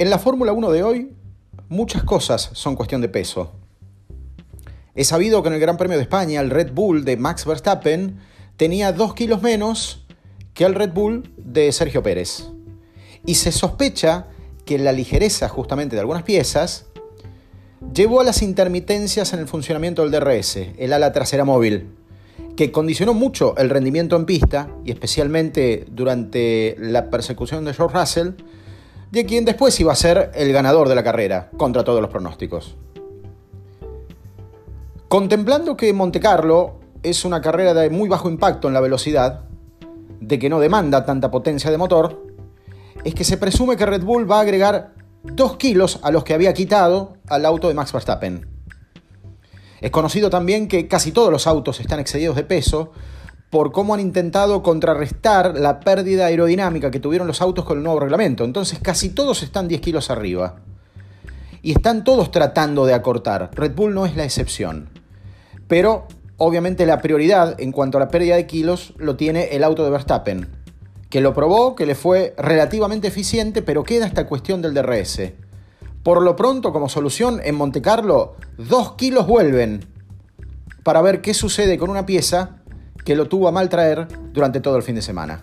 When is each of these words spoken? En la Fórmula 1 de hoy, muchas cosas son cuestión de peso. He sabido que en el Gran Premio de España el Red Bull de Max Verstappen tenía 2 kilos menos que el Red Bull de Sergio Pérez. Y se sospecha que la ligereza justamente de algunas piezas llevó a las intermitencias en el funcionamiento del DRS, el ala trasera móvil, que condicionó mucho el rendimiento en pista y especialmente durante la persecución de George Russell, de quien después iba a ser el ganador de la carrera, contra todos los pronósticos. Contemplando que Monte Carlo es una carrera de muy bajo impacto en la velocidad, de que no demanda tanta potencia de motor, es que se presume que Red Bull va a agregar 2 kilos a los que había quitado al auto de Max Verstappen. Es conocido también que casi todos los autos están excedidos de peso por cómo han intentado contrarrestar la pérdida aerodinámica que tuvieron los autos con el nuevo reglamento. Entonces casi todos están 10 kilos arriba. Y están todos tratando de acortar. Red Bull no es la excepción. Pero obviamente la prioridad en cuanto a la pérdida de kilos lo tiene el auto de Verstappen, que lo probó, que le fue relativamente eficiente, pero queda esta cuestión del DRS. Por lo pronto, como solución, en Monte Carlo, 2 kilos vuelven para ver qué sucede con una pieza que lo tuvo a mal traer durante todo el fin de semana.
En 0.00 0.10
la 0.10 0.20
Fórmula 0.20 0.52
1 0.52 0.70
de 0.70 0.84
hoy, 0.84 1.12
muchas 1.68 2.04
cosas 2.04 2.50
son 2.52 2.76
cuestión 2.76 3.00
de 3.00 3.08
peso. 3.08 3.50
He 4.94 5.02
sabido 5.02 5.42
que 5.42 5.48
en 5.48 5.54
el 5.54 5.60
Gran 5.60 5.76
Premio 5.76 5.96
de 5.96 6.04
España 6.04 6.40
el 6.40 6.50
Red 6.50 6.70
Bull 6.72 7.04
de 7.04 7.16
Max 7.16 7.44
Verstappen 7.44 8.20
tenía 8.56 8.92
2 8.92 9.14
kilos 9.14 9.42
menos 9.42 10.06
que 10.54 10.64
el 10.64 10.76
Red 10.76 10.92
Bull 10.92 11.32
de 11.36 11.72
Sergio 11.72 12.00
Pérez. 12.00 12.48
Y 13.26 13.34
se 13.34 13.50
sospecha 13.50 14.28
que 14.64 14.78
la 14.78 14.92
ligereza 14.92 15.48
justamente 15.48 15.96
de 15.96 16.00
algunas 16.00 16.22
piezas 16.22 16.86
llevó 17.92 18.20
a 18.20 18.24
las 18.24 18.40
intermitencias 18.42 19.32
en 19.32 19.40
el 19.40 19.48
funcionamiento 19.48 20.02
del 20.02 20.12
DRS, 20.12 20.58
el 20.78 20.92
ala 20.92 21.12
trasera 21.12 21.44
móvil, 21.44 21.88
que 22.56 22.70
condicionó 22.70 23.14
mucho 23.14 23.56
el 23.56 23.68
rendimiento 23.68 24.14
en 24.14 24.26
pista 24.26 24.68
y 24.84 24.92
especialmente 24.92 25.86
durante 25.90 26.76
la 26.78 27.10
persecución 27.10 27.64
de 27.64 27.74
George 27.74 27.98
Russell, 27.98 28.28
de 29.10 29.26
quien 29.26 29.44
después 29.44 29.78
iba 29.80 29.92
a 29.92 29.96
ser 29.96 30.30
el 30.34 30.52
ganador 30.52 30.88
de 30.88 30.94
la 30.94 31.02
carrera, 31.02 31.50
contra 31.56 31.84
todos 31.84 32.00
los 32.00 32.10
pronósticos. 32.10 32.76
Contemplando 35.08 35.76
que 35.76 35.92
Monte 35.92 36.20
Carlo 36.20 36.80
es 37.02 37.24
una 37.24 37.40
carrera 37.40 37.72
de 37.72 37.88
muy 37.90 38.08
bajo 38.08 38.28
impacto 38.28 38.68
en 38.68 38.74
la 38.74 38.80
velocidad, 38.80 39.44
de 40.20 40.38
que 40.38 40.50
no 40.50 40.60
demanda 40.60 41.06
tanta 41.06 41.30
potencia 41.30 41.70
de 41.70 41.78
motor, 41.78 42.26
es 43.04 43.14
que 43.14 43.24
se 43.24 43.38
presume 43.38 43.76
que 43.76 43.86
Red 43.86 44.02
Bull 44.02 44.30
va 44.30 44.38
a 44.38 44.42
agregar 44.42 44.94
2 45.22 45.56
kilos 45.56 46.00
a 46.02 46.10
los 46.10 46.24
que 46.24 46.34
había 46.34 46.52
quitado 46.52 47.16
al 47.28 47.46
auto 47.46 47.68
de 47.68 47.74
Max 47.74 47.92
Verstappen. 47.92 48.46
Es 49.80 49.90
conocido 49.90 50.28
también 50.28 50.68
que 50.68 50.88
casi 50.88 51.12
todos 51.12 51.30
los 51.30 51.46
autos 51.46 51.80
están 51.80 52.00
excedidos 52.00 52.36
de 52.36 52.44
peso 52.44 52.92
por 53.50 53.72
cómo 53.72 53.94
han 53.94 54.00
intentado 54.00 54.62
contrarrestar 54.62 55.58
la 55.58 55.80
pérdida 55.80 56.26
aerodinámica 56.26 56.90
que 56.90 57.00
tuvieron 57.00 57.26
los 57.26 57.40
autos 57.40 57.64
con 57.64 57.78
el 57.78 57.84
nuevo 57.84 58.00
reglamento. 58.00 58.44
Entonces 58.44 58.78
casi 58.80 59.10
todos 59.10 59.42
están 59.42 59.68
10 59.68 59.80
kilos 59.80 60.10
arriba. 60.10 60.56
Y 61.62 61.72
están 61.72 62.04
todos 62.04 62.30
tratando 62.30 62.86
de 62.86 62.94
acortar. 62.94 63.50
Red 63.54 63.74
Bull 63.74 63.94
no 63.94 64.06
es 64.06 64.16
la 64.16 64.24
excepción. 64.24 64.90
Pero 65.66 66.06
obviamente 66.36 66.86
la 66.86 67.00
prioridad 67.00 67.58
en 67.60 67.72
cuanto 67.72 67.98
a 67.98 68.00
la 68.00 68.08
pérdida 68.08 68.36
de 68.36 68.46
kilos 68.46 68.94
lo 68.96 69.16
tiene 69.16 69.48
el 69.56 69.64
auto 69.64 69.84
de 69.84 69.90
Verstappen, 69.90 70.48
que 71.10 71.20
lo 71.20 71.34
probó, 71.34 71.74
que 71.74 71.86
le 71.86 71.94
fue 71.94 72.34
relativamente 72.38 73.08
eficiente, 73.08 73.62
pero 73.62 73.82
queda 73.82 74.06
esta 74.06 74.26
cuestión 74.26 74.62
del 74.62 74.74
DRS. 74.74 75.32
Por 76.02 76.22
lo 76.22 76.36
pronto, 76.36 76.72
como 76.72 76.88
solución, 76.88 77.40
en 77.42 77.54
Monte 77.54 77.82
Carlo, 77.82 78.36
2 78.58 78.92
kilos 78.92 79.26
vuelven 79.26 79.84
para 80.84 81.02
ver 81.02 81.20
qué 81.20 81.34
sucede 81.34 81.76
con 81.76 81.90
una 81.90 82.06
pieza 82.06 82.62
que 83.08 83.16
lo 83.16 83.26
tuvo 83.26 83.48
a 83.48 83.52
mal 83.52 83.70
traer 83.70 84.06
durante 84.34 84.60
todo 84.60 84.76
el 84.76 84.82
fin 84.82 84.94
de 84.94 85.00
semana. 85.00 85.42